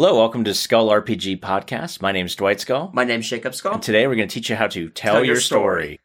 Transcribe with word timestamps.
Hello, 0.00 0.16
welcome 0.16 0.44
to 0.44 0.54
Skull 0.54 0.90
RPG 0.90 1.40
Podcast. 1.40 2.00
My 2.00 2.12
name 2.12 2.26
is 2.26 2.36
Dwight 2.36 2.60
Skull. 2.60 2.92
My 2.94 3.02
name's 3.02 3.28
Jacob 3.28 3.52
Skull. 3.52 3.72
And 3.72 3.82
today 3.82 4.06
we're 4.06 4.14
going 4.14 4.28
to 4.28 4.32
teach 4.32 4.48
you 4.48 4.54
how 4.54 4.68
to 4.68 4.90
tell, 4.90 5.14
Tell 5.14 5.24
your, 5.24 5.34
your 5.34 5.40
story. 5.40 5.82
story. 5.82 6.00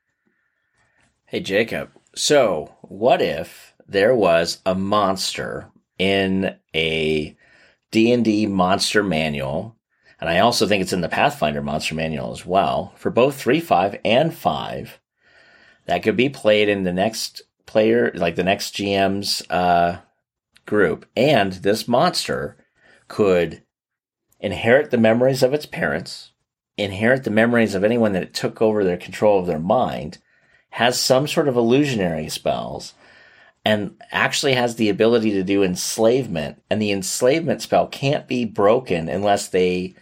Hey, 1.26 1.42
Jacob. 1.42 1.92
So, 2.16 2.74
what 2.82 3.22
if 3.22 3.76
there 3.88 4.16
was 4.16 4.64
a 4.66 4.74
monster 4.74 5.70
in 6.00 6.56
a 6.74 7.38
D&D 7.92 8.48
monster 8.48 9.04
manual, 9.04 9.78
and 10.20 10.28
I 10.28 10.40
also 10.40 10.66
think 10.66 10.82
it's 10.82 10.92
in 10.94 11.02
the 11.02 11.08
Pathfinder 11.08 11.62
monster 11.62 11.94
manual 11.94 12.32
as 12.32 12.44
well, 12.48 12.94
for 12.96 13.12
both 13.12 13.40
3, 13.40 13.60
5, 13.60 14.00
and 14.04 14.34
5, 14.34 15.00
that 15.86 16.02
could 16.02 16.18
be 16.18 16.30
played 16.30 16.68
in 16.68 16.82
the 16.82 16.94
next 16.94 17.44
player, 17.68 18.12
like 18.16 18.38
the 18.38 18.44
next 18.44 18.74
GM's 18.74 19.48
uh, 19.52 20.00
group. 20.66 21.06
And 21.16 21.54
this 21.54 21.88
monster 21.88 22.58
could 23.08 23.63
inherit 24.44 24.92
the 24.92 24.98
memories 24.98 25.42
of 25.42 25.54
its 25.54 25.66
parents, 25.66 26.32
inherit 26.78 27.24
the 27.24 27.32
memories 27.32 27.74
of 27.74 27.84
anyone 27.84 28.12
that 28.12 28.24
it 28.24 28.34
took 28.34 28.62
over 28.62 28.84
their 28.84 28.98
control 28.98 29.40
of 29.40 29.48
their 29.48 29.58
mind, 29.58 30.20
has 30.72 31.00
some 31.00 31.28
sort 31.28 31.48
of 31.48 31.56
illusionary 31.56 32.28
spells, 32.28 32.94
and 33.64 33.96
actually 34.12 34.54
has 34.54 34.76
the 34.76 34.90
ability 34.90 35.32
to 35.32 35.44
do 35.44 35.64
enslavement. 35.64 36.62
And 36.70 36.82
the 36.82 36.92
enslavement 36.92 37.62
spell 37.62 37.88
can't 37.88 38.28
be 38.28 38.44
broken 38.44 39.08
unless 39.08 39.48
they 39.48 39.96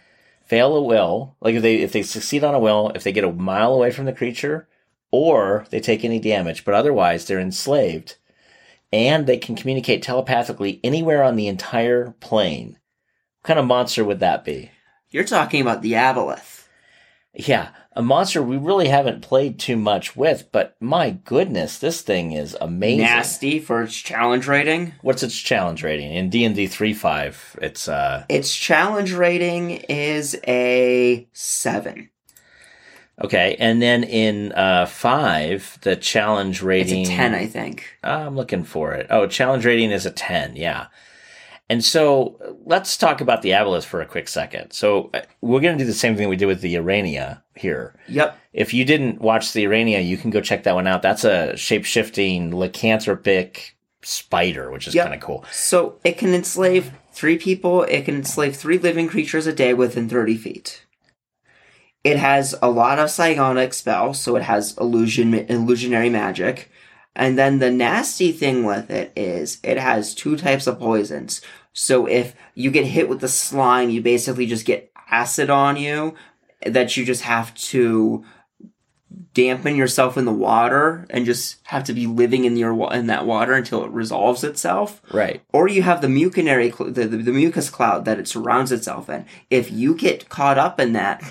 fail 0.44 0.74
a 0.74 0.82
will. 0.82 1.36
Like 1.40 1.54
if 1.54 1.62
they 1.62 1.76
if 1.76 1.92
they 1.92 2.02
succeed 2.02 2.42
on 2.42 2.54
a 2.54 2.58
will, 2.58 2.90
if 2.96 3.04
they 3.04 3.12
get 3.12 3.24
a 3.24 3.32
mile 3.32 3.72
away 3.72 3.92
from 3.92 4.06
the 4.06 4.12
creature, 4.12 4.66
or 5.12 5.66
they 5.70 5.78
take 5.78 6.04
any 6.04 6.18
damage. 6.18 6.64
But 6.64 6.74
otherwise, 6.74 7.26
they're 7.26 7.38
enslaved, 7.38 8.16
and 8.92 9.28
they 9.28 9.36
can 9.36 9.54
communicate 9.54 10.02
telepathically 10.02 10.80
anywhere 10.82 11.22
on 11.22 11.36
the 11.36 11.46
entire 11.46 12.10
plane. 12.18 12.78
What 13.42 13.48
kind 13.48 13.58
of 13.58 13.66
monster 13.66 14.04
would 14.04 14.20
that 14.20 14.44
be? 14.44 14.70
You're 15.10 15.24
talking 15.24 15.60
about 15.60 15.82
the 15.82 15.94
Aboleth. 15.94 16.68
Yeah, 17.34 17.70
a 17.96 18.00
monster 18.00 18.40
we 18.40 18.56
really 18.56 18.86
haven't 18.86 19.22
played 19.22 19.58
too 19.58 19.76
much 19.76 20.14
with, 20.14 20.52
but 20.52 20.76
my 20.78 21.10
goodness, 21.10 21.76
this 21.78 22.02
thing 22.02 22.30
is 22.32 22.56
amazing. 22.60 23.00
Nasty 23.00 23.58
for 23.58 23.82
its 23.82 23.96
challenge 23.96 24.46
rating. 24.46 24.92
What's 25.02 25.24
its 25.24 25.36
challenge 25.36 25.82
rating? 25.82 26.12
In 26.14 26.30
D 26.30 26.44
and 26.44 26.54
D 26.54 26.68
three 26.68 26.94
five, 26.94 27.58
it's 27.60 27.88
uh 27.88 28.26
Its 28.28 28.54
challenge 28.54 29.12
rating 29.12 29.70
is 29.88 30.38
a 30.46 31.26
seven. 31.32 32.10
okay, 33.24 33.56
and 33.58 33.82
then 33.82 34.04
in 34.04 34.52
uh 34.52 34.86
five, 34.86 35.78
the 35.82 35.96
challenge 35.96 36.56
It's 36.58 36.62
rating 36.62 37.06
a 37.06 37.08
ten, 37.08 37.34
I 37.34 37.46
think. 37.46 37.98
I'm 38.04 38.36
looking 38.36 38.62
for 38.62 38.92
it. 38.92 39.08
Oh, 39.10 39.26
challenge 39.26 39.64
rating 39.66 39.90
is 39.90 40.06
a 40.06 40.12
10. 40.12 40.54
Yeah. 40.54 40.86
And 41.72 41.82
so 41.82 42.36
let's 42.66 42.98
talk 42.98 43.22
about 43.22 43.40
the 43.40 43.52
Aboleth 43.52 43.84
for 43.84 44.02
a 44.02 44.06
quick 44.06 44.28
second. 44.28 44.72
So 44.72 45.08
uh, 45.14 45.22
we're 45.40 45.62
going 45.62 45.78
to 45.78 45.82
do 45.82 45.88
the 45.88 45.94
same 45.94 46.16
thing 46.16 46.28
we 46.28 46.36
did 46.36 46.44
with 46.44 46.60
the 46.60 46.74
Aranea 46.74 47.40
here. 47.54 47.94
Yep. 48.08 48.38
If 48.52 48.74
you 48.74 48.84
didn't 48.84 49.22
watch 49.22 49.54
the 49.54 49.64
Aranea, 49.64 50.06
you 50.06 50.18
can 50.18 50.30
go 50.30 50.42
check 50.42 50.64
that 50.64 50.74
one 50.74 50.86
out. 50.86 51.00
That's 51.00 51.24
a 51.24 51.56
shape 51.56 51.86
shifting 51.86 52.50
lycanthropic 52.50 53.70
spider, 54.02 54.70
which 54.70 54.86
is 54.86 54.94
Yep. 54.94 55.04
kind 55.06 55.14
of 55.14 55.22
cool. 55.22 55.46
So 55.50 55.98
it 56.04 56.18
can 56.18 56.34
enslave 56.34 56.92
three 57.10 57.38
people. 57.38 57.84
It 57.84 58.04
can 58.04 58.16
enslave 58.16 58.54
three 58.54 58.76
living 58.76 59.08
creatures 59.08 59.46
a 59.46 59.52
day 59.54 59.72
within 59.72 60.10
thirty 60.10 60.36
feet. 60.36 60.84
It 62.04 62.18
has 62.18 62.54
a 62.60 62.68
lot 62.68 62.98
of 62.98 63.10
psionic 63.10 63.72
spells, 63.72 64.20
so 64.20 64.36
it 64.36 64.42
has 64.42 64.76
illusion, 64.76 65.32
illusionary 65.32 66.10
magic. 66.10 66.70
And 67.14 67.38
then 67.38 67.58
the 67.58 67.70
nasty 67.70 68.32
thing 68.32 68.64
with 68.64 68.90
it 68.90 69.12
is 69.16 69.58
it 69.62 69.78
has 69.78 70.14
two 70.14 70.36
types 70.36 70.66
of 70.66 70.78
poisons. 70.78 71.40
So 71.72 72.06
if 72.06 72.34
you 72.54 72.70
get 72.70 72.86
hit 72.86 73.08
with 73.08 73.20
the 73.20 73.28
slime, 73.28 73.90
you 73.90 74.02
basically 74.02 74.46
just 74.46 74.66
get 74.66 74.90
acid 75.10 75.50
on 75.50 75.76
you 75.76 76.14
that 76.66 76.96
you 76.96 77.04
just 77.04 77.22
have 77.22 77.54
to 77.54 78.24
dampen 79.34 79.76
yourself 79.76 80.16
in 80.16 80.24
the 80.24 80.32
water 80.32 81.06
and 81.10 81.24
just 81.26 81.58
have 81.64 81.84
to 81.84 81.92
be 81.92 82.06
living 82.06 82.44
in 82.44 82.56
your 82.56 82.92
in 82.94 83.06
that 83.08 83.26
water 83.26 83.52
until 83.54 83.84
it 83.84 83.90
resolves 83.90 84.42
itself 84.44 85.02
Right. 85.12 85.42
or 85.52 85.68
you 85.68 85.82
have 85.82 86.00
the 86.00 86.06
mucinary 86.08 86.74
the, 86.94 87.06
the, 87.06 87.16
the 87.18 87.32
mucus 87.32 87.68
cloud 87.70 88.04
that 88.06 88.18
it 88.18 88.28
surrounds 88.28 88.72
itself 88.72 89.08
in 89.10 89.26
if 89.50 89.70
you 89.70 89.94
get 89.94 90.28
caught 90.28 90.56
up 90.58 90.80
in 90.80 90.92
that 90.94 91.22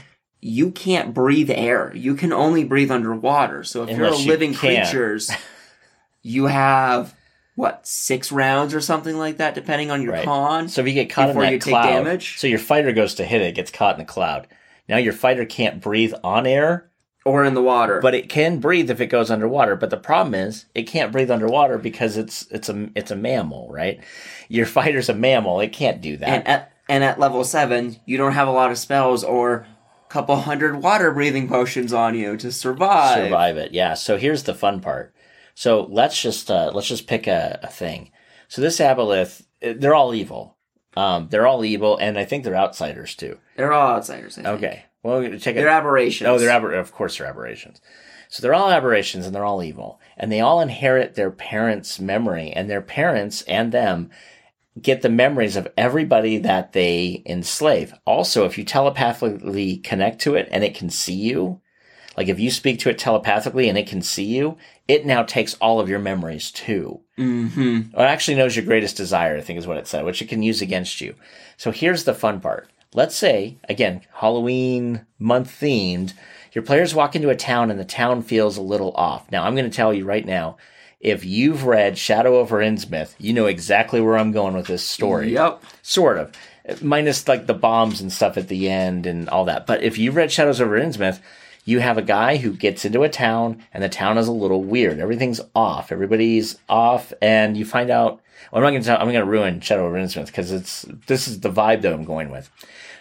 you 0.41 0.69
can't 0.72 1.13
breathe 1.13 1.50
air 1.50 1.91
you 1.96 2.13
can 2.16 2.31
only 2.34 2.63
breathe 2.63 2.91
underwater 2.91 3.63
so 3.63 3.84
if 3.84 3.90
Unless 3.90 3.97
you're 4.25 4.34
a 4.34 4.34
living 4.34 4.53
can't. 4.53 4.88
creatures 4.88 5.31
you 6.22 6.46
have 6.46 7.16
what 7.56 7.85
six 7.85 8.31
rounds 8.31 8.73
or 8.73 8.81
something 8.81 9.17
like 9.17 9.38
that 9.38 9.53
depending 9.56 9.91
on 9.91 10.01
your 10.01 10.13
Right. 10.13 10.25
con 10.25 10.69
So 10.69 10.81
if 10.81 10.88
you 10.88 10.94
get 10.94 11.09
caught 11.09 11.29
in 11.29 11.38
that 11.38 11.62
cloud, 11.62 11.85
damage? 11.85 12.38
so 12.38 12.47
your 12.47 12.59
fighter 12.59 12.91
goes 12.94 13.16
to 13.16 13.25
hit 13.25 13.41
it, 13.41 13.56
gets 13.56 13.72
caught 13.72 13.95
in 13.95 14.00
the 14.00 14.06
cloud. 14.06 14.47
Now 14.88 14.97
your 14.97 15.13
fighter 15.13 15.45
can't 15.45 15.81
breathe 15.81 16.13
on 16.23 16.45
air, 16.47 16.90
or 17.23 17.44
in 17.45 17.53
the 17.53 17.61
water 17.61 18.00
but 18.01 18.16
it 18.16 18.29
can 18.29 18.59
breathe 18.59 18.90
if 18.90 19.00
it 19.00 19.07
goes 19.07 19.29
underwater. 19.29 19.75
But 19.75 19.90
the 19.91 19.97
problem 19.97 20.34
is 20.34 20.66
it 20.73 20.84
can't 20.84 21.11
breathe 21.11 21.29
underwater 21.29 21.78
because 21.78 22.17
it's 22.17 22.47
it's 22.51 22.67
a 22.69 22.90
it's 22.95 23.11
a 23.11 23.16
mammal, 23.16 23.69
right? 23.72 24.03
Your 24.50 24.66
fighter's 24.66 25.07
a 25.09 25.13
mammal; 25.13 25.59
it 25.59 25.72
can't 25.72 26.01
do 26.01 26.17
that. 26.17 26.29
and 26.29 26.47
at, 26.47 26.72
and 26.90 27.03
at 27.03 27.19
level 27.19 27.44
7 27.44 27.97
you 28.06 28.17
don't 28.17 28.34
have 28.34 28.47
a 28.47 28.51
lot 28.51 28.72
of 28.72 28.78
spells 28.78 29.23
or 29.23 29.53
a 29.53 30.09
couple 30.09 30.35
hundred 30.38 30.81
water 30.81 31.11
breathing 31.11 31.47
potions 31.47 31.94
on 31.94 32.16
you 32.16 32.35
to 32.38 32.51
survive 32.51 33.23
survive 33.25 33.56
it. 33.57 33.72
Yeah. 33.72 33.94
So 33.94 34.17
here's 34.17 34.44
the 34.44 34.56
fun 34.56 34.79
part. 34.81 35.13
So 35.56 35.88
let's 35.89 36.22
just 36.22 36.50
uh, 36.50 36.72
let's 36.73 36.88
just 36.88 37.07
pick 37.07 37.28
a, 37.28 37.59
a 37.63 37.67
thing. 37.67 38.12
So 38.47 38.62
this 38.62 38.79
aboleth, 38.79 39.41
uh, 39.63 39.73
they're 39.78 39.95
all 39.95 40.13
evil. 40.13 40.57
Um, 40.97 41.28
they're 41.29 41.47
all 41.47 41.63
evil, 41.63 41.97
and 41.97 42.17
I 42.17 42.25
think 42.25 42.44
they're 42.44 42.56
outsiders 42.56 43.16
too. 43.16 43.38
they're 43.56 43.72
all 43.73 43.95
outsiders 43.95 44.38
I 44.38 44.44
think. 44.44 44.47
Okay. 44.57 44.85
Well, 45.03 45.17
we're 45.17 45.23
gonna 45.28 45.40
take 45.40 45.56
they're 45.56 45.67
a, 45.67 45.73
aberrations 45.73 46.28
Oh, 46.28 46.38
they're 46.38 46.51
aber- 46.51 46.73
of 46.73 46.91
course 46.91 47.17
they're 47.17 47.28
aberrations. 47.28 47.81
So 48.29 48.41
they're 48.41 48.53
all 48.53 48.69
aberrations 48.72 49.25
and 49.25 49.35
they're 49.35 49.44
all 49.45 49.61
evil. 49.63 50.00
And 50.16 50.31
they 50.31 50.40
all 50.40 50.61
inherit 50.61 51.16
their 51.16 51.31
parents' 51.31 52.00
memory 52.00 52.51
and 52.51 52.69
their 52.69 52.81
parents 52.81 53.41
and 53.41 53.72
them 53.73 54.09
get 54.81 55.01
the 55.01 55.09
memories 55.09 55.57
of 55.57 55.67
everybody 55.75 56.38
that 56.38 56.72
they 56.72 57.23
enslave. 57.25 57.94
Also, 58.06 58.45
if 58.45 58.57
you 58.57 58.63
telepathically 58.63 59.78
connect 59.78 60.22
to 60.22 60.35
it 60.35 60.47
and 60.50 60.63
it 60.63 60.73
can 60.75 60.90
see 60.90 61.13
you, 61.13 61.59
like 62.16 62.29
if 62.29 62.40
you 62.40 62.50
speak 62.51 62.79
to 62.79 62.90
it 62.90 62.97
telepathically 62.97 63.67
and 63.67 63.78
it 63.78 63.88
can 63.88 64.01
see 64.01 64.23
you, 64.23 64.56
it 64.91 65.06
now 65.06 65.24
takes 65.24 65.53
all 65.56 65.79
of 65.79 65.88
your 65.88 66.00
memories 66.00 66.52
too. 66.52 67.00
mm-hmm 67.18 67.94
Well, 67.94 68.06
it 68.06 68.09
actually 68.09 68.35
knows 68.35 68.57
your 68.57 68.66
greatest 68.66 68.97
desire, 68.97 69.38
I 69.38 69.41
think 69.41 69.57
is 69.57 69.66
what 69.66 69.78
it 69.78 69.88
said, 69.88 70.03
which 70.03 70.22
it 70.22 70.28
can 70.28 70.44
use 70.44 70.62
against 70.62 71.00
you. 71.00 71.16
So 71.56 71.72
here's 71.72 72.03
the 72.03 72.13
fun 72.13 72.41
part. 72.41 72.69
Let's 72.94 73.16
say, 73.16 73.57
again, 73.69 74.02
Halloween 74.16 75.06
month 75.18 75.57
themed, 75.62 76.12
your 76.52 76.66
players 76.66 76.94
walk 76.94 77.16
into 77.16 77.29
a 77.29 77.38
town 77.38 77.72
and 77.72 77.79
the 77.79 77.85
town 77.85 78.22
feels 78.22 78.57
a 78.57 78.62
little 78.62 78.91
off. 78.96 79.31
Now, 79.31 79.46
I'm 79.46 79.56
going 79.56 79.69
to 79.69 79.75
tell 79.75 79.94
you 79.94 80.03
right 80.03 80.25
now, 80.25 80.57
if 81.00 81.23
you've 81.23 81.66
read 81.66 81.97
Shadow 81.97 82.38
over 82.38 82.58
Innsmouth, 82.58 83.16
you 83.18 83.31
know 83.31 83.46
exactly 83.46 84.02
where 84.02 84.18
I'm 84.18 84.34
going 84.34 84.56
with 84.56 84.68
this 84.68 84.85
story. 84.85 85.31
Yep. 85.31 85.63
Sort 85.81 86.18
of. 86.18 86.34
Minus 86.81 87.29
like 87.29 87.47
the 87.47 87.53
bombs 87.53 88.02
and 88.02 88.12
stuff 88.12 88.35
at 88.35 88.50
the 88.50 88.69
end 88.69 89.06
and 89.06 89.29
all 89.29 89.46
that. 89.46 89.66
But 89.66 89.84
if 89.84 89.97
you've 89.97 90.18
read 90.18 90.34
Shadows 90.34 90.59
over 90.59 90.78
Innsmouth, 90.78 91.22
you 91.66 91.79
have 91.79 91.97
a 91.97 92.01
guy 92.01 92.38
who 92.38 92.51
gets 92.53 92.85
into 92.85 93.03
a 93.03 93.09
town 93.09 93.63
and 93.73 93.83
the 93.83 93.89
town 93.89 94.17
is 94.17 94.27
a 94.27 94.31
little 94.31 94.63
weird. 94.63 94.99
Everything's 94.99 95.41
off. 95.55 95.91
Everybody's 95.91 96.57
off 96.67 97.13
and 97.22 97.55
you 97.55 97.66
find 97.66 97.89
out 97.89 98.22
well, 98.51 98.59
I'm 98.59 98.63
not 98.63 98.69
going 98.72 98.81
to 98.81 98.88
tell, 98.88 98.97
I'm 98.97 99.05
going 99.11 99.16
to 99.16 99.25
ruin 99.25 99.61
Shadow 99.61 99.85
of 99.88 99.94
Innsmouth 99.94 100.27
because 100.27 100.51
it's 100.51 100.85
this 101.07 101.27
is 101.27 101.41
the 101.41 101.51
vibe 101.51 101.81
that 101.81 101.94
I'm 101.94 102.03
going 102.03 102.31
with. 102.31 102.49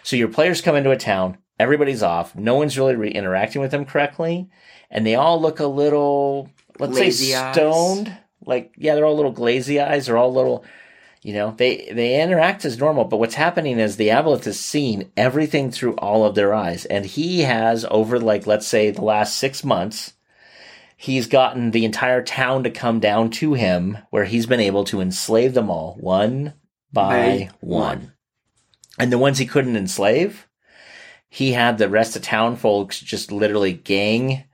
So 0.03 0.15
your 0.15 0.27
players 0.27 0.61
come 0.61 0.75
into 0.75 0.91
a 0.91 0.97
town, 0.97 1.37
everybody's 1.59 2.03
off, 2.03 2.35
no 2.35 2.55
one's 2.55 2.77
really 2.77 2.95
re- 2.95 3.11
interacting 3.11 3.61
with 3.61 3.71
them 3.71 3.85
correctly, 3.85 4.49
and 4.89 5.05
they 5.05 5.15
all 5.15 5.41
look 5.41 5.59
a 5.59 5.65
little 5.65 6.49
let's 6.79 6.93
Glazy 6.93 7.31
say 7.31 7.35
eyes. 7.35 7.55
stoned. 7.55 8.15
Like 8.45 8.73
yeah, 8.77 8.95
they're 8.95 9.05
all 9.05 9.15
little 9.15 9.31
glazy 9.31 9.79
eyes, 9.79 10.05
they're 10.05 10.17
all 10.17 10.33
little 10.33 10.65
you 11.23 11.33
know, 11.33 11.53
they 11.55 11.91
they 11.93 12.21
interact 12.21 12.65
as 12.65 12.79
normal, 12.79 13.05
but 13.05 13.17
what's 13.17 13.35
happening 13.35 13.79
is 13.79 13.95
the 13.97 14.07
aboleth 14.07 14.47
is 14.47 14.59
seeing 14.59 15.11
everything 15.15 15.69
through 15.69 15.93
all 15.97 16.25
of 16.25 16.33
their 16.33 16.53
eyes, 16.53 16.85
and 16.85 17.05
he 17.05 17.41
has 17.41 17.85
over 17.91 18.19
like 18.19 18.47
let's 18.47 18.65
say 18.65 18.89
the 18.89 19.03
last 19.03 19.37
six 19.37 19.63
months, 19.63 20.13
he's 20.97 21.27
gotten 21.27 21.71
the 21.71 21.85
entire 21.85 22.23
town 22.23 22.63
to 22.63 22.71
come 22.71 22.99
down 22.99 23.29
to 23.29 23.53
him, 23.53 23.99
where 24.09 24.25
he's 24.25 24.47
been 24.47 24.59
able 24.59 24.83
to 24.85 24.99
enslave 24.99 25.53
them 25.53 25.69
all 25.69 25.95
one 25.99 26.53
by 26.91 27.09
By 27.09 27.49
one, 27.59 27.81
one. 27.81 28.13
and 28.97 29.11
the 29.11 29.19
ones 29.19 29.37
he 29.37 29.45
couldn't 29.45 29.77
enslave, 29.77 30.47
he 31.29 31.51
had 31.53 31.77
the 31.77 31.87
rest 31.87 32.15
of 32.15 32.23
town 32.23 32.55
folks 32.55 32.99
just 32.99 33.31
literally 33.31 33.73
gang 33.73 34.45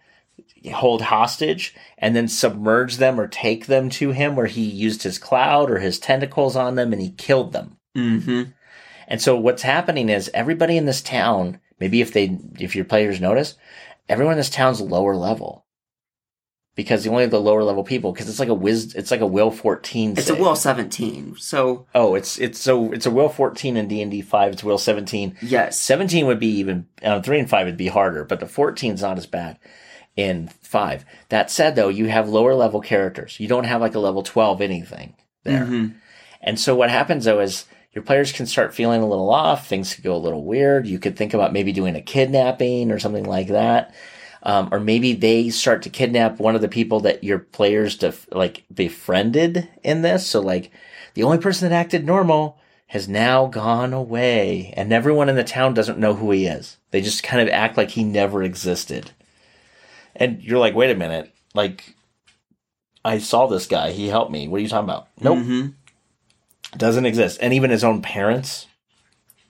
hold 0.73 1.01
hostage 1.03 1.73
and 1.97 2.15
then 2.15 2.27
submerge 2.27 2.97
them 2.97 3.19
or 3.19 3.27
take 3.27 3.65
them 3.67 3.89
to 3.91 4.11
him 4.11 4.35
where 4.35 4.45
he 4.47 4.63
used 4.63 5.03
his 5.03 5.17
cloud 5.17 5.69
or 5.71 5.79
his 5.79 5.99
tentacles 5.99 6.55
on 6.55 6.75
them 6.75 6.93
and 6.93 7.01
he 7.01 7.11
killed 7.11 7.53
them. 7.53 7.77
Mm-hmm. 7.95 8.43
And 9.07 9.21
so 9.21 9.37
what's 9.37 9.63
happening 9.63 10.09
is 10.09 10.29
everybody 10.33 10.77
in 10.77 10.85
this 10.85 11.01
town, 11.01 11.59
maybe 11.79 12.01
if 12.01 12.11
they 12.13 12.37
if 12.59 12.75
your 12.75 12.85
players 12.85 13.21
notice, 13.21 13.55
everyone 14.09 14.33
in 14.33 14.37
this 14.37 14.49
town's 14.49 14.81
lower 14.81 15.15
level. 15.15 15.65
because 16.75 17.03
the 17.03 17.09
only 17.09 17.23
have 17.23 17.31
the 17.31 17.41
lower 17.41 17.63
level 17.63 17.83
people 17.83 18.11
because 18.11 18.29
it's 18.29 18.39
like 18.39 18.49
a 18.49 18.53
wiz 18.53 18.93
it's 18.95 19.09
like 19.09 19.21
a 19.21 19.25
will 19.25 19.49
14 19.49 20.11
It's 20.17 20.29
a 20.29 20.35
will 20.35 20.55
17. 20.55 21.35
So, 21.37 21.87
oh 21.95 22.13
it's 22.15 22.37
it's 22.37 22.59
so 22.59 22.91
it's 22.91 23.05
a 23.07 23.11
will 23.11 23.29
14 23.29 23.75
in 23.77 23.87
d&d 23.87 24.21
5 24.21 24.53
it's 24.53 24.63
will 24.63 24.77
17 24.77 25.35
yes. 25.41 25.79
17 25.79 26.27
would 26.27 26.39
be 26.39 26.51
even 26.59 26.85
um, 27.03 27.23
3 27.23 27.39
and 27.39 27.49
5 27.49 27.65
would 27.65 27.77
be 27.77 27.87
harder 27.87 28.23
but 28.23 28.39
the 28.39 28.45
14 28.45 28.93
is 28.93 29.01
not 29.01 29.17
as 29.17 29.25
bad 29.25 29.57
in 30.17 30.49
5 30.61 31.05
that 31.29 31.49
said 31.49 31.75
though 31.77 31.87
you 31.87 32.07
have 32.07 32.27
lower 32.27 32.53
level 32.55 32.81
characters 32.81 33.39
you 33.39 33.47
don't 33.47 33.63
have 33.65 33.79
like 33.79 33.95
a 33.95 33.99
level 33.99 34.23
12 34.23 34.59
anything 34.61 35.13
there 35.43 35.63
Mhm. 35.65 35.93
and 36.41 36.59
so 36.59 36.75
what 36.75 36.89
happens 36.89 37.23
though 37.25 37.39
is 37.39 37.65
your 37.93 38.03
players 38.03 38.31
can 38.31 38.45
start 38.45 38.75
feeling 38.75 39.01
a 39.01 39.07
little 39.07 39.31
off. 39.31 39.65
Things 39.67 39.95
could 39.95 40.03
go 40.03 40.15
a 40.15 40.17
little 40.21 40.43
weird. 40.43 40.85
You 40.85 40.99
could 40.99 41.17
think 41.17 41.33
about 41.33 41.51
maybe 41.51 41.71
doing 41.71 41.95
a 41.95 42.01
kidnapping 42.01 42.91
or 42.91 42.99
something 42.99 43.23
like 43.23 43.47
that. 43.47 43.91
Um, 44.43 44.69
or 44.71 44.79
maybe 44.79 45.13
they 45.13 45.49
start 45.49 45.81
to 45.81 45.89
kidnap 45.89 46.39
one 46.39 46.53
of 46.53 46.61
the 46.61 46.67
people 46.67 46.99
that 46.99 47.23
your 47.23 47.39
players 47.39 47.97
def- 47.97 48.27
like 48.31 48.65
befriended 48.71 49.67
in 49.83 50.03
this. 50.03 50.27
So 50.27 50.39
like 50.41 50.69
the 51.15 51.23
only 51.23 51.39
person 51.39 51.67
that 51.69 51.75
acted 51.75 52.05
normal 52.05 52.59
has 52.87 53.07
now 53.07 53.47
gone 53.47 53.93
away 53.93 54.73
and 54.77 54.93
everyone 54.93 55.27
in 55.29 55.35
the 55.35 55.43
town 55.43 55.73
doesn't 55.73 55.97
know 55.97 56.13
who 56.13 56.29
he 56.31 56.45
is. 56.45 56.77
They 56.91 57.01
just 57.01 57.23
kind 57.23 57.41
of 57.41 57.49
act 57.53 57.77
like 57.77 57.91
he 57.91 58.03
never 58.03 58.43
existed. 58.43 59.11
And 60.17 60.41
you're 60.43 60.59
like, 60.59 60.75
wait 60.75 60.91
a 60.91 60.95
minute. 60.95 61.33
Like, 61.53 61.95
I 63.05 63.19
saw 63.19 63.47
this 63.47 63.67
guy. 63.67 63.91
He 63.91 64.07
helped 64.07 64.31
me. 64.31 64.47
What 64.47 64.57
are 64.57 64.63
you 64.63 64.67
talking 64.69 64.83
about? 64.89 65.07
Nope 65.21 65.37
Mhm. 65.39 65.73
doesn't 66.75 67.05
exist. 67.05 67.37
And 67.41 67.53
even 67.53 67.69
his 67.71 67.83
own 67.83 68.01
parents 68.01 68.67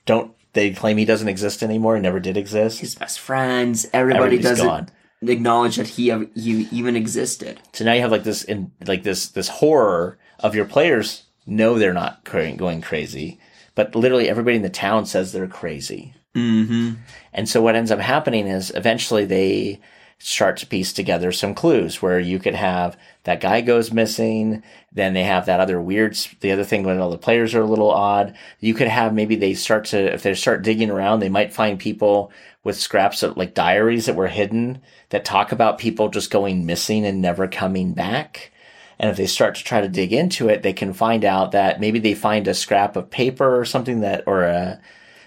don't. 0.05 0.33
They 0.53 0.71
claim 0.71 0.97
he 0.97 1.05
doesn't 1.05 1.27
exist 1.27 1.61
anymore. 1.63 1.95
and 1.95 2.03
Never 2.03 2.19
did 2.19 2.37
exist. 2.37 2.79
His 2.79 2.95
best 2.95 3.19
friends, 3.19 3.87
everybody 3.93 4.39
doesn't 4.39 4.65
gone. 4.65 4.89
acknowledge 5.21 5.75
that 5.77 5.87
he, 5.87 6.09
he 6.35 6.67
even 6.71 6.95
existed. 6.95 7.59
So 7.73 7.85
now 7.85 7.93
you 7.93 8.01
have 8.01 8.11
like 8.11 8.23
this, 8.23 8.43
in, 8.43 8.71
like 8.85 9.03
this, 9.03 9.27
this 9.29 9.49
horror 9.49 10.17
of 10.39 10.55
your 10.55 10.65
players 10.65 11.23
know 11.45 11.77
they're 11.77 11.93
not 11.93 12.23
going 12.23 12.81
crazy, 12.81 13.39
but 13.75 13.95
literally 13.95 14.29
everybody 14.29 14.55
in 14.55 14.63
the 14.63 14.69
town 14.69 15.05
says 15.05 15.31
they're 15.31 15.47
crazy. 15.47 16.13
Mm-hmm. 16.35 16.95
And 17.33 17.47
so 17.49 17.61
what 17.61 17.75
ends 17.75 17.91
up 17.91 17.99
happening 17.99 18.47
is 18.47 18.71
eventually 18.73 19.25
they 19.25 19.79
start 20.19 20.57
to 20.57 20.67
piece 20.67 20.91
together 20.93 21.31
some 21.31 21.53
clues 21.53 22.01
where 22.01 22.19
you 22.19 22.39
could 22.39 22.55
have 22.55 22.97
that 23.23 23.39
guy 23.39 23.61
goes 23.61 23.91
missing. 23.91 24.63
Then 24.91 25.13
they 25.13 25.23
have 25.23 25.45
that 25.45 25.59
other 25.59 25.79
weird, 25.79 26.17
the 26.39 26.51
other 26.51 26.63
thing 26.63 26.83
when 26.83 26.99
all 26.99 27.11
the 27.11 27.17
players 27.17 27.53
are 27.53 27.61
a 27.61 27.67
little 27.67 27.91
odd. 27.91 28.35
You 28.59 28.73
could 28.73 28.87
have 28.87 29.13
maybe 29.13 29.35
they 29.35 29.53
start 29.53 29.85
to, 29.85 30.13
if 30.13 30.23
they 30.23 30.33
start 30.33 30.63
digging 30.63 30.89
around, 30.89 31.19
they 31.19 31.29
might 31.29 31.53
find 31.53 31.77
people 31.77 32.31
with 32.63 32.79
scraps 32.79 33.21
of 33.23 33.37
like 33.37 33.53
diaries 33.53 34.07
that 34.07 34.15
were 34.15 34.27
hidden 34.27 34.81
that 35.09 35.23
talk 35.23 35.51
about 35.51 35.77
people 35.77 36.09
just 36.09 36.31
going 36.31 36.65
missing 36.65 37.05
and 37.05 37.21
never 37.21 37.47
coming 37.47 37.93
back. 37.93 38.51
And 38.99 39.11
if 39.11 39.17
they 39.17 39.27
start 39.27 39.55
to 39.55 39.63
try 39.63 39.81
to 39.81 39.87
dig 39.87 40.11
into 40.11 40.49
it, 40.49 40.63
they 40.63 40.73
can 40.73 40.93
find 40.93 41.23
out 41.23 41.51
that 41.51 41.79
maybe 41.79 41.99
they 41.99 42.15
find 42.15 42.47
a 42.47 42.53
scrap 42.53 42.95
of 42.95 43.11
paper 43.11 43.59
or 43.59 43.63
something 43.65 43.99
that, 44.01 44.23
or 44.25 44.43
a, 44.43 44.81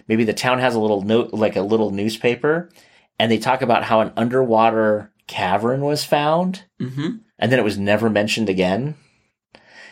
maybe 0.09 0.25
the 0.25 0.33
town 0.33 0.59
has 0.59 0.75
a 0.75 0.81
little 0.81 1.03
note, 1.03 1.33
like 1.33 1.55
a 1.55 1.63
little 1.63 1.91
newspaper, 1.91 2.69
and 3.21 3.31
they 3.31 3.39
talk 3.39 3.61
about 3.63 3.85
how 3.85 4.01
an 4.01 4.13
underwater 4.17 5.13
cavern 5.27 5.83
was 5.83 6.05
found, 6.05 6.65
Mm-hmm. 6.81 7.19
and 7.39 7.53
then 7.53 7.59
it 7.59 7.65
was 7.65 7.79
never 7.79 8.09
mentioned 8.11 8.49
again. 8.49 8.97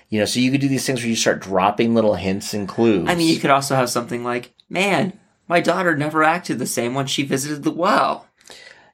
You 0.09 0.19
know, 0.19 0.25
so 0.25 0.41
you 0.41 0.51
could 0.51 0.63
do 0.63 0.69
these 0.69 0.87
things 0.87 1.01
where 1.01 1.11
you 1.11 1.15
start 1.17 1.41
dropping 1.43 1.95
little 1.95 2.15
hints 2.15 2.55
and 2.55 2.67
clues. 2.67 3.07
I 3.09 3.15
mean, 3.15 3.29
you 3.33 3.39
could 3.39 3.51
also 3.51 3.77
have 3.77 3.91
something 3.91 4.25
like, 4.25 4.55
man, 4.71 5.19
my 5.47 5.61
daughter 5.61 5.95
never 5.97 6.25
acted 6.25 6.59
the 6.59 6.67
same 6.67 6.95
when 6.95 7.07
she 7.07 7.23
visited 7.25 7.63
the 7.63 7.71
well. 7.71 8.27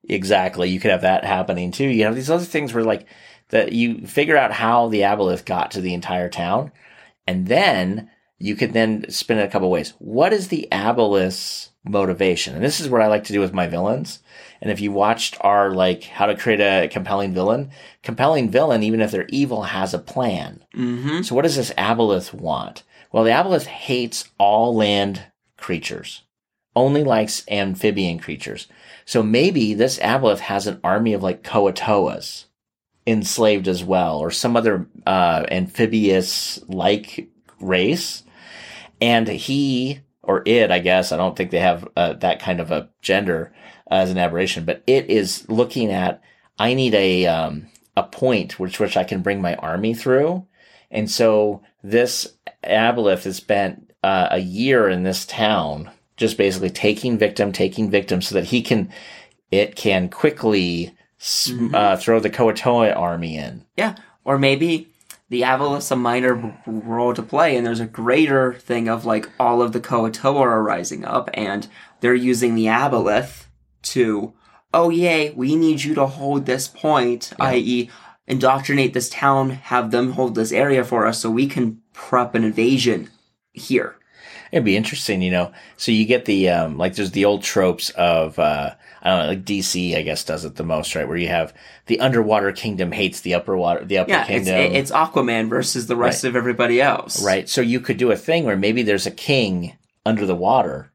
Exactly. 0.08 0.68
You 0.70 0.80
could 0.80 0.90
have 0.90 1.02
that 1.02 1.24
happening 1.24 1.70
too. 1.70 1.86
You 1.86 2.04
have 2.04 2.16
these 2.16 2.30
other 2.30 2.44
things 2.44 2.74
where 2.74 2.82
like 2.84 3.06
that 3.50 3.72
you 3.72 4.06
figure 4.06 4.36
out 4.36 4.50
how 4.52 4.88
the 4.88 5.02
aboleth 5.02 5.44
got 5.44 5.70
to 5.72 5.80
the 5.80 5.94
entire 5.94 6.28
town, 6.28 6.72
and 7.28 7.46
then 7.46 8.10
you 8.38 8.56
could 8.56 8.72
then 8.72 9.08
spin 9.08 9.38
it 9.38 9.44
a 9.44 9.48
couple 9.48 9.70
ways. 9.70 9.94
What 9.98 10.32
is 10.32 10.48
the 10.48 10.66
aboleth's 10.72 11.70
motivation? 11.84 12.54
And 12.54 12.64
this 12.64 12.80
is 12.80 12.88
what 12.88 13.02
I 13.02 13.06
like 13.06 13.24
to 13.24 13.32
do 13.32 13.40
with 13.40 13.52
my 13.52 13.66
villains. 13.66 14.20
And 14.60 14.70
if 14.70 14.80
you 14.80 14.92
watched 14.92 15.36
our 15.42 15.70
like 15.70 16.04
how 16.04 16.26
to 16.26 16.36
create 16.36 16.60
a 16.60 16.88
compelling 16.88 17.34
villain, 17.34 17.70
compelling 18.02 18.50
villain, 18.50 18.82
even 18.82 19.00
if 19.00 19.10
they're 19.10 19.26
evil, 19.28 19.64
has 19.64 19.92
a 19.92 19.98
plan. 19.98 20.64
Mm-hmm. 20.74 21.22
So 21.22 21.34
what 21.34 21.42
does 21.42 21.56
this 21.56 21.72
aboleth 21.72 22.32
want? 22.32 22.82
Well, 23.12 23.24
the 23.24 23.30
aboleth 23.30 23.66
hates 23.66 24.30
all 24.38 24.74
land 24.74 25.26
creatures, 25.56 26.22
only 26.74 27.04
likes 27.04 27.44
amphibian 27.50 28.18
creatures. 28.18 28.66
So 29.04 29.22
maybe 29.22 29.74
this 29.74 29.98
aboleth 29.98 30.40
has 30.40 30.66
an 30.66 30.80
army 30.82 31.12
of 31.12 31.22
like 31.22 31.42
Kuo-toas 31.42 32.46
enslaved 33.06 33.68
as 33.68 33.84
well, 33.84 34.18
or 34.18 34.30
some 34.30 34.56
other 34.56 34.86
uh, 35.06 35.44
amphibious 35.50 36.58
like 36.66 37.28
race. 37.60 38.22
And 39.00 39.28
he 39.28 40.00
or 40.26 40.42
it, 40.46 40.70
I 40.70 40.78
guess, 40.78 41.12
I 41.12 41.16
don't 41.16 41.36
think 41.36 41.50
they 41.50 41.60
have 41.60 41.86
uh, 41.96 42.14
that 42.14 42.40
kind 42.40 42.60
of 42.60 42.70
a 42.70 42.88
gender 43.02 43.52
as 43.90 44.10
an 44.10 44.18
aberration, 44.18 44.64
but 44.64 44.82
it 44.86 45.10
is 45.10 45.48
looking 45.48 45.90
at 45.90 46.20
I 46.58 46.74
need 46.74 46.94
a 46.94 47.26
um, 47.26 47.66
a 47.96 48.02
point 48.04 48.58
which 48.58 48.78
which 48.80 48.96
I 48.96 49.04
can 49.04 49.22
bring 49.22 49.40
my 49.40 49.54
army 49.56 49.94
through, 49.94 50.46
and 50.90 51.10
so 51.10 51.62
this 51.82 52.34
aboleth 52.64 53.24
has 53.24 53.36
spent 53.36 53.92
uh, 54.02 54.28
a 54.30 54.38
year 54.38 54.88
in 54.88 55.02
this 55.02 55.26
town, 55.26 55.90
just 56.16 56.36
basically 56.38 56.70
taking 56.70 57.18
victim, 57.18 57.52
taking 57.52 57.90
victim, 57.90 58.22
so 58.22 58.34
that 58.34 58.44
he 58.46 58.62
can 58.62 58.90
it 59.50 59.76
can 59.76 60.08
quickly 60.08 60.94
s 61.20 61.50
Mhm. 61.52 61.74
uh, 61.74 61.96
throw 61.96 62.20
the 62.20 62.30
Kuo-toa 62.30 62.92
army 62.92 63.36
in. 63.36 63.64
Yeah. 63.76 63.94
Or 64.24 64.38
maybe 64.38 64.88
the 65.30 65.42
aboleth's 65.42 65.90
a 65.90 65.96
minor 65.96 66.60
role 66.66 67.14
to 67.14 67.22
play, 67.22 67.56
and 67.56 67.66
there's 67.66 67.80
a 67.80 67.86
greater 67.86 68.54
thing 68.54 68.88
of 68.88 69.04
like 69.04 69.28
all 69.40 69.62
of 69.62 69.72
the 69.72 69.80
Kuo-toa 69.80 70.40
are 70.40 70.62
rising 70.62 71.04
up, 71.04 71.30
and 71.34 71.66
they're 72.00 72.14
using 72.14 72.54
the 72.54 72.66
Aboleth 72.66 73.46
to, 73.82 74.34
oh 74.72 74.90
yay, 74.90 75.30
we 75.30 75.56
need 75.56 75.82
you 75.82 75.94
to 75.94 76.06
hold 76.06 76.46
this 76.46 76.68
point, 76.68 77.32
Yeah. 77.38 77.46
i.e., 77.46 77.90
indoctrinate 78.26 78.94
this 78.94 79.10
town, 79.10 79.50
have 79.50 79.90
them 79.90 80.12
hold 80.12 80.34
this 80.34 80.52
area 80.52 80.84
for 80.84 81.06
us, 81.06 81.18
so 81.20 81.30
we 81.30 81.46
can 81.46 81.80
prep 81.92 82.34
an 82.34 82.44
invasion 82.44 83.10
here. 83.52 83.96
It'd 84.54 84.64
be 84.64 84.76
interesting, 84.76 85.20
you 85.20 85.32
know. 85.32 85.50
So 85.76 85.90
you 85.90 86.04
get 86.06 86.26
the 86.26 86.48
um, 86.48 86.78
like 86.78 86.94
there's 86.94 87.10
the 87.10 87.24
old 87.24 87.42
tropes 87.42 87.90
of 87.90 88.38
uh, 88.38 88.70
I 89.02 89.10
don't 89.10 89.18
know, 89.18 89.28
like 89.30 89.44
DC, 89.44 89.96
I 89.96 90.02
guess, 90.02 90.22
does 90.22 90.44
it 90.44 90.54
the 90.54 90.62
most, 90.62 90.94
right? 90.94 91.08
Where 91.08 91.16
you 91.16 91.26
have 91.26 91.52
the 91.86 91.98
underwater 91.98 92.52
kingdom 92.52 92.92
hates 92.92 93.20
the 93.22 93.34
upper 93.34 93.56
water, 93.56 93.84
the 93.84 93.98
upper 93.98 94.10
Yeah, 94.10 94.20
it's, 94.28 94.28
kingdom, 94.48 94.74
it's 94.76 94.90
Aquaman 94.92 95.48
versus 95.48 95.88
the 95.88 95.96
rest 95.96 96.22
of 96.22 96.36
everybody 96.36 96.80
else. 96.80 97.20
right? 97.24 97.48
So 97.48 97.60
you 97.62 97.80
could 97.80 97.96
do 97.96 98.12
a 98.12 98.16
thing 98.16 98.44
where 98.44 98.56
maybe 98.56 98.82
there's 98.82 99.06
a 99.06 99.10
king 99.10 99.76
under 100.06 100.24
the 100.24 100.36
water, 100.36 100.92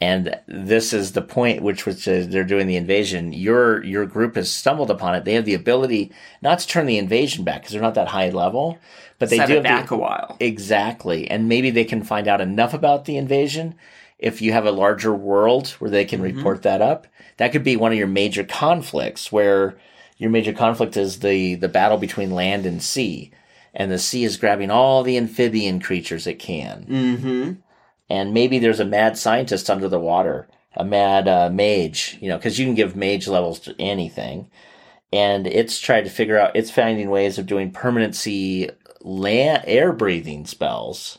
and 0.00 0.38
this 0.46 0.92
is 0.92 1.12
the 1.12 1.22
point 1.22 1.62
which 1.62 1.84
which 1.86 2.06
is 2.06 2.28
they're 2.28 2.44
doing 2.44 2.66
the 2.66 2.76
invasion. 2.76 3.32
Your 3.32 3.82
your 3.84 4.06
group 4.06 4.36
has 4.36 4.50
stumbled 4.50 4.90
upon 4.90 5.14
it. 5.14 5.24
They 5.24 5.34
have 5.34 5.44
the 5.44 5.54
ability 5.54 6.12
not 6.42 6.60
to 6.60 6.66
turn 6.68 6.86
the 6.86 6.98
invasion 6.98 7.44
back 7.44 7.62
because 7.62 7.72
they're 7.72 7.82
not 7.82 7.94
that 7.94 8.08
high 8.08 8.30
level, 8.30 8.78
but 9.18 9.28
they 9.30 9.38
Set 9.38 9.48
do 9.48 9.52
it 9.54 9.56
have 9.56 9.62
the- 9.64 9.68
back 9.68 9.90
a 9.90 9.96
while. 9.96 10.36
Exactly. 10.40 11.28
And 11.30 11.48
maybe 11.48 11.70
they 11.70 11.84
can 11.84 12.02
find 12.04 12.28
out 12.28 12.40
enough 12.40 12.74
about 12.74 13.04
the 13.06 13.16
invasion 13.16 13.74
if 14.18 14.40
you 14.42 14.52
have 14.52 14.66
a 14.66 14.72
larger 14.72 15.14
world 15.14 15.68
where 15.80 15.90
they 15.90 16.04
can 16.04 16.20
Mhm. 16.20 16.36
report 16.36 16.62
that 16.62 16.80
up. 16.82 17.06
That 17.36 17.52
could 17.52 17.62
be 17.64 17.76
one 17.76 17.92
of 17.92 17.98
your 17.98 18.06
major 18.08 18.42
conflicts 18.44 19.30
where 19.32 19.76
your 20.16 20.30
major 20.30 20.52
conflict 20.52 20.96
is 20.96 21.20
the, 21.20 21.54
the 21.54 21.68
battle 21.68 21.98
between 21.98 22.32
land 22.32 22.66
and 22.66 22.82
sea. 22.82 23.30
And 23.74 23.92
the 23.92 23.98
sea 23.98 24.24
is 24.24 24.36
grabbing 24.36 24.70
all 24.72 25.04
the 25.04 25.16
amphibian 25.16 25.78
creatures 25.78 26.26
it 26.26 26.40
can. 26.40 26.84
Mm-hmm. 26.88 27.52
And 28.10 28.32
maybe 28.32 28.58
there's 28.58 28.80
a 28.80 28.84
mad 28.84 29.18
scientist 29.18 29.68
under 29.68 29.88
the 29.88 30.00
water, 30.00 30.48
a 30.74 30.84
mad 30.84 31.28
uh, 31.28 31.50
mage, 31.50 32.16
you 32.20 32.28
know, 32.28 32.38
because 32.38 32.58
you 32.58 32.66
can 32.66 32.74
give 32.74 32.96
mage 32.96 33.28
levels 33.28 33.60
to 33.60 33.74
anything. 33.78 34.50
And 35.12 35.46
it's 35.46 35.78
trying 35.78 36.04
to 36.04 36.10
figure 36.10 36.38
out, 36.38 36.56
it's 36.56 36.70
finding 36.70 37.10
ways 37.10 37.38
of 37.38 37.46
doing 37.46 37.70
permanency 37.70 38.70
land, 39.00 39.64
air 39.66 39.92
breathing 39.92 40.46
spells 40.46 41.18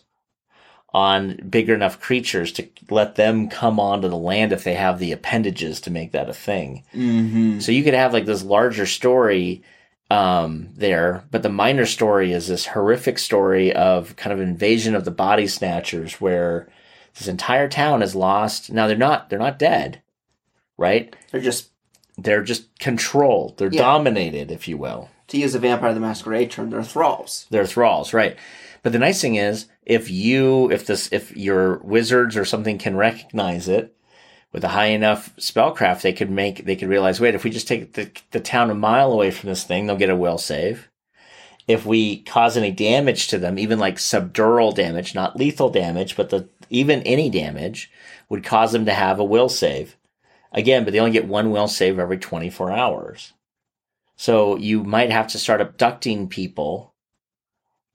on 0.92 1.36
bigger 1.50 1.76
enough 1.76 2.00
creatures 2.00 2.52
to 2.52 2.68
let 2.90 3.16
them 3.16 3.48
come 3.48 3.80
onto 3.80 4.08
the 4.08 4.18
land 4.18 4.52
if 4.52 4.64
they 4.64 4.74
have 4.74 4.98
the 4.98 5.12
appendages 5.12 5.80
to 5.82 5.92
make 5.92 6.12
that 6.12 6.30
a 6.30 6.34
thing. 6.34 6.84
Mm-hmm. 6.94 7.60
So 7.60 7.72
you 7.72 7.84
could 7.84 7.94
have 7.94 8.14
like 8.14 8.26
this 8.26 8.44
larger 8.44 8.88
story 8.88 9.64
um, 10.10 10.70
there, 10.76 11.26
but 11.30 11.44
the 11.44 11.50
minor 11.50 11.86
story 11.86 12.32
is 12.32 12.48
this 12.48 12.66
horrific 12.66 13.20
story 13.20 13.72
of 13.74 14.16
kind 14.16 14.34
of 14.34 14.40
invasion 14.40 14.96
of 14.96 15.06
the 15.06 15.12
body 15.12 15.46
snatchers 15.46 16.16
where 16.16 16.68
this 17.20 17.28
entire 17.28 17.68
town 17.68 18.02
is 18.02 18.16
lost. 18.16 18.72
Now 18.72 18.88
they're 18.88 18.98
not 18.98 19.30
they're 19.30 19.38
not 19.38 19.60
dead, 19.60 20.02
right? 20.78 21.16
They're 21.32 21.42
just 21.42 21.70
They're 22.18 22.44
just 22.44 22.78
controlled. 22.80 23.58
They're 23.58 23.70
Yeah. 23.72 23.82
dominated, 23.82 24.52
if 24.52 24.68
you 24.68 24.78
will. 24.78 25.10
to 25.28 25.38
use 25.38 25.54
a 25.54 25.60
Vampire 25.60 25.94
the 25.94 26.00
Masquerade 26.00 26.50
term, 26.50 26.72
they're 26.72 26.82
thralls. 26.84 27.46
They're 27.52 27.66
thralls, 27.68 28.14
right? 28.14 28.36
But 28.82 28.94
the 28.94 29.00
nice 29.00 29.22
thing 29.22 29.36
is, 29.36 29.68
if 29.86 30.10
you, 30.10 30.72
if 30.72 30.86
this, 30.88 31.08
if 31.14 31.38
your 31.38 31.78
wizards 31.84 32.36
or 32.36 32.46
something 32.46 32.78
can 32.80 32.96
recognize 32.98 33.68
it, 33.70 33.96
with 34.52 34.64
a 34.64 34.70
high 34.70 34.88
enough 34.88 35.36
spellcraft, 35.38 36.02
they 36.02 36.12
could 36.14 36.32
make 36.32 36.66
they 36.66 36.76
could 36.76 36.90
realize, 36.90 37.20
wait, 37.22 37.36
if 37.36 37.44
we 37.44 37.52
just 37.52 37.68
take 37.68 37.94
the, 37.94 38.10
the 38.32 38.40
town 38.40 38.72
a 38.72 38.76
mile 38.76 39.12
away 39.12 39.30
from 39.30 39.50
this 39.50 39.64
thing, 39.64 39.86
they'll 39.86 39.96
get 39.96 40.10
a 40.10 40.16
will 40.16 40.40
save. 40.40 40.89
If 41.70 41.86
we 41.86 42.22
cause 42.24 42.58
any 42.58 42.72
damage 42.72 43.28
to 43.28 43.38
them, 43.38 43.60
even 43.60 43.78
like 43.78 43.98
subdural 43.98 44.74
damage, 44.74 45.14
not 45.14 45.38
lethal 45.38 45.70
damage, 45.70 46.16
but 46.18 46.30
the 46.32 46.50
even 46.72 47.04
any 47.04 47.30
damage 47.30 47.92
would 48.28 48.44
cause 48.44 48.72
them 48.72 48.86
to 48.88 48.94
have 48.94 49.20
a 49.20 49.24
will 49.24 49.50
save. 49.50 49.96
Again, 50.52 50.84
but 50.84 50.94
they 50.94 51.00
only 51.00 51.12
get 51.12 51.28
one 51.28 51.52
will 51.52 51.68
save 51.68 52.00
every 52.00 52.18
24 52.18 52.72
hours. 52.72 53.34
So 54.16 54.58
you 54.58 54.84
might 54.84 55.12
have 55.12 55.28
to 55.28 55.38
start 55.38 55.62
abducting 55.62 56.28
people 56.28 56.94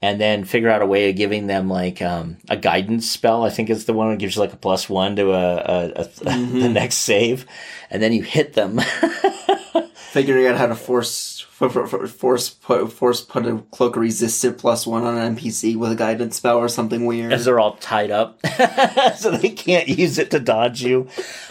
and 0.01 0.21
then 0.21 0.45
figure 0.45 0.71
out 0.71 0.83
a 0.83 0.87
way 0.87 1.11
of 1.11 1.17
giving 1.17 1.49
them 1.49 1.69
like 1.69 2.01
um, 2.01 2.37
a 2.49 2.57
guidance 2.57 3.11
spell. 3.11 3.43
I 3.45 3.51
think 3.51 3.71
it's 3.71 3.85
the 3.85 3.93
one 3.93 4.11
that 4.11 4.19
gives 4.21 4.37
you 4.37 4.41
like 4.41 4.53
a 4.53 4.57
plus 4.57 4.89
one 4.89 5.17
to 5.17 5.33
a, 5.33 5.55
a, 5.57 5.87
a 5.97 6.05
Mhm. 6.05 6.53
the 6.63 6.69
next 6.69 6.97
save, 6.99 7.45
and 7.91 8.01
then 8.03 8.13
you 8.13 8.23
hit 8.23 8.53
them. 8.53 8.79
Figuring 9.95 10.47
out 10.47 10.57
how 10.59 10.67
to 10.67 10.77
force 10.77 11.34
for, 11.34 11.34
for, 11.34 11.34
for- 11.34 11.34
force 11.55 12.51
put 12.51 12.93
force 12.93 13.21
put 13.21 13.47
a 13.47 13.59
cloak 13.71 13.95
resistant 13.95 14.59
plus 14.59 14.89
one 14.89 15.05
on 15.05 15.17
an 15.17 15.37
NPC 15.37 15.77
with 15.77 15.93
a 15.93 15.95
guidance 15.95 16.37
spell 16.37 16.59
or 16.59 16.69
something 16.69 17.07
weird. 17.07 17.33
As 17.33 17.45
they're 17.45 17.61
all 17.61 17.77
tied 17.77 18.11
up, 18.11 18.45
so 19.17 19.31
they 19.31 19.51
can't 19.51 19.89
use 19.89 20.19
it 20.19 20.33
to 20.33 20.41
dodge 20.41 20.83
you. 20.83 21.07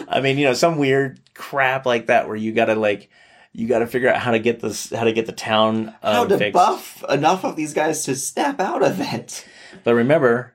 I 0.06 0.20
mean, 0.20 0.36
you 0.36 0.44
know, 0.44 0.52
some 0.52 0.76
weird 0.76 1.20
crap 1.32 1.86
like 1.86 2.08
that 2.08 2.26
where 2.28 2.36
you 2.36 2.52
gotta 2.52 2.74
like, 2.74 3.08
you 3.52 3.66
gotta 3.66 3.86
figure 3.86 4.12
out 4.12 4.20
how 4.20 4.32
to 4.32 4.38
get 4.38 4.60
this, 4.60 4.90
how 4.90 5.04
to 5.04 5.12
get 5.12 5.24
the 5.24 5.32
town 5.32 5.94
uh, 6.02 6.12
how 6.12 6.26
to 6.26 6.36
fixed. 6.36 6.52
buff 6.52 7.02
enough 7.08 7.42
of 7.42 7.56
these 7.56 7.72
guys 7.72 8.04
to 8.04 8.14
snap 8.14 8.60
out 8.60 8.82
of 8.82 9.00
it. 9.00 9.46
But 9.84 9.94
remember, 9.94 10.54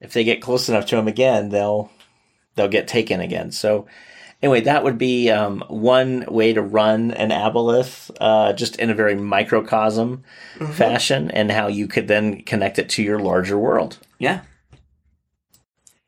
if 0.00 0.14
they 0.14 0.24
get 0.24 0.40
close 0.40 0.70
enough 0.70 0.86
to 0.86 0.96
him 0.96 1.06
again, 1.06 1.50
they'll 1.50 1.90
they'll 2.54 2.68
get 2.68 2.88
taken 2.88 3.20
again. 3.20 3.50
So 3.50 3.86
anyway, 4.46 4.60
that 4.60 4.84
would 4.84 4.96
be 4.96 5.28
um, 5.28 5.64
one 5.66 6.24
way 6.28 6.52
to 6.52 6.62
run 6.62 7.10
an 7.10 7.30
aboleth, 7.30 8.12
uh, 8.20 8.52
just 8.52 8.76
in 8.76 8.90
a 8.90 8.94
very 8.94 9.16
microcosm 9.16 10.22
fashion, 10.72 11.32
and 11.32 11.50
how 11.50 11.66
you 11.66 11.88
could 11.88 12.06
then 12.06 12.42
connect 12.42 12.78
it 12.78 12.88
to 12.90 13.02
your 13.02 13.18
larger 13.18 13.58
world. 13.58 13.98
Yeah. 14.20 14.42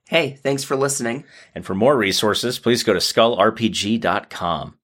Hey, 0.07 0.38
thanks 0.40 0.62
for 0.62 0.76
listening. 0.76 1.25
And 1.52 1.66
for 1.66 1.75
more 1.75 1.97
resources, 1.97 2.61
please 2.61 2.85
go 2.85 2.92
to 2.92 3.00
skullrpg.com. 3.00 4.77